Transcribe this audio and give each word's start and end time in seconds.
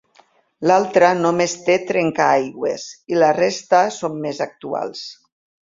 L'altra 0.69 1.11
només 1.19 1.53
té 1.67 1.75
trencaaigües, 1.91 2.87
i 3.15 3.21
la 3.25 3.31
resta 3.41 3.85
són 4.01 4.19
més 4.27 4.43
actuals. 4.51 5.09